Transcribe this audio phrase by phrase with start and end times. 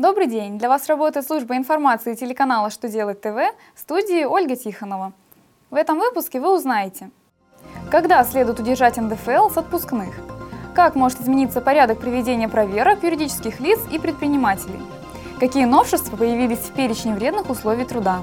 [0.00, 0.56] Добрый день!
[0.56, 3.36] Для вас работает служба информации телеканала «Что делать ТВ»
[3.74, 5.12] в студии Ольга Тихонова.
[5.68, 7.10] В этом выпуске вы узнаете,
[7.90, 10.14] когда следует удержать НДФЛ с отпускных,
[10.74, 14.80] как может измениться порядок проведения проверок юридических лиц и предпринимателей,
[15.38, 18.22] какие новшества появились в перечне вредных условий труда.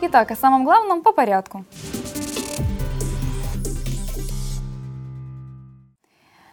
[0.00, 1.64] Итак, о самом главном по порядку.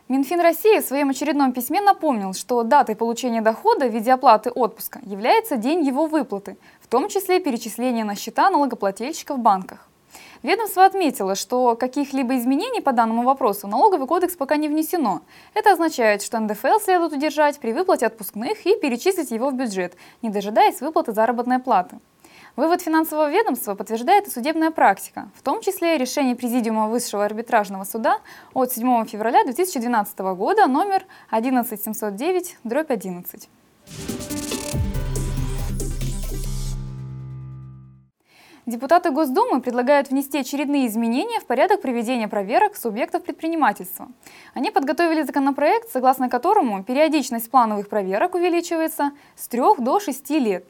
[0.08, 5.00] Минфин России в своем очередном письме напомнил, что датой получения дохода в виде оплаты отпуска
[5.04, 9.90] является день его выплаты, в том числе перечисление на счета налогоплательщика в банках.
[10.44, 15.22] Ведомство отметило, что каких-либо изменений по данному вопросу в налоговый кодекс пока не внесено.
[15.56, 20.30] Это означает, что НДФЛ следует удержать при выплате отпускных и перечислить его в бюджет, не
[20.30, 21.98] дожидаясь выплаты заработной платы.
[22.56, 28.20] Вывод финансового ведомства подтверждает и судебная практика, в том числе решение Президиума Высшего арбитражного суда
[28.54, 33.50] от 7 февраля 2012 года номер 11709-11.
[38.66, 44.08] Депутаты Госдумы предлагают внести очередные изменения в порядок проведения проверок субъектов предпринимательства.
[44.54, 50.66] Они подготовили законопроект, согласно которому периодичность плановых проверок увеличивается с 3 до 6 лет.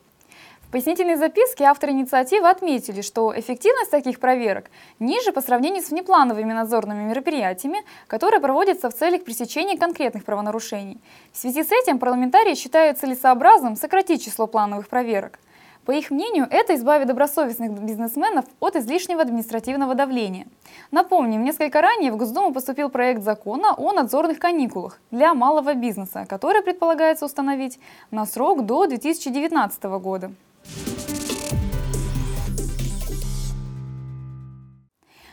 [0.76, 7.04] Пояснительной записке авторы инициативы отметили, что эффективность таких проверок ниже по сравнению с внеплановыми надзорными
[7.04, 11.00] мероприятиями, которые проводятся в целях пресечения конкретных правонарушений.
[11.32, 15.40] В связи с этим парламентарии считают целесообразным сократить число плановых проверок.
[15.86, 20.46] По их мнению, это избавит добросовестных бизнесменов от излишнего административного давления.
[20.92, 26.62] Напомним, несколько ранее в Госдуму поступил проект закона о надзорных каникулах для малого бизнеса, который
[26.62, 27.80] предполагается установить
[28.12, 30.32] на срок до 2019 года.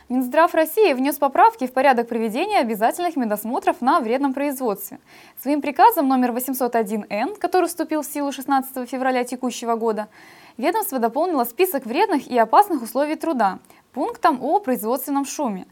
[0.09, 4.99] Минздрав России внес поправки в порядок проведения обязательных медосмотров на вредном производстве.
[5.41, 10.09] Своим приказом номер 801Н, который вступил в силу 16 февраля текущего года,
[10.57, 13.59] ведомство дополнило список вредных и опасных условий труда
[13.91, 15.65] пунктом о производственном шуме.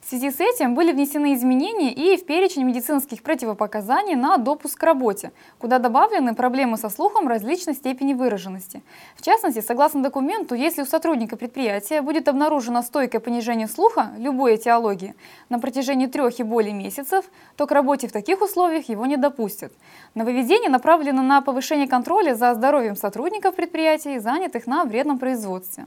[0.00, 4.82] В связи с этим были внесены изменения и в перечень медицинских противопоказаний на допуск к
[4.82, 8.82] работе, куда добавлены проблемы со слухом различной степени выраженности.
[9.16, 15.14] В частности, согласно документу, если у сотрудника предприятия будет обнаружено стойкое понижение слуха любой этиологии
[15.48, 17.24] на протяжении трех и более месяцев,
[17.56, 19.72] то к работе в таких условиях его не допустят.
[20.14, 25.86] Нововведение направлено на повышение контроля за здоровьем сотрудников предприятий, занятых на вредном производстве.